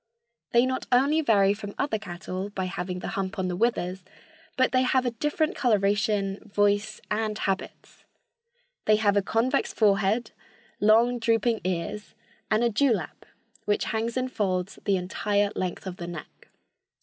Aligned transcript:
They 0.51 0.65
not 0.65 0.87
only 0.91 1.21
vary 1.21 1.53
from 1.53 1.75
other 1.77 1.99
cattle 1.99 2.49
by 2.49 2.65
having 2.65 2.97
the 2.97 3.09
hump 3.09 3.37
on 3.37 3.49
the 3.49 3.55
withers, 3.55 4.03
but 4.57 4.71
they 4.71 4.81
have 4.81 5.05
a 5.05 5.11
different 5.11 5.55
coloration, 5.55 6.39
voice 6.43 6.99
and 7.11 7.37
habits. 7.37 8.03
They 8.85 8.95
have 8.95 9.15
a 9.15 9.21
convex 9.21 9.71
forehead, 9.71 10.31
long, 10.79 11.19
drooping 11.19 11.61
ears 11.63 12.15
and 12.49 12.63
a 12.63 12.69
dew 12.71 12.93
lap, 12.93 13.27
which 13.65 13.85
hangs 13.93 14.17
in 14.17 14.29
folds 14.29 14.79
the 14.85 14.97
entire 14.97 15.51
length 15.55 15.85
of 15.85 15.97
the 15.97 16.07
neck. 16.07 16.47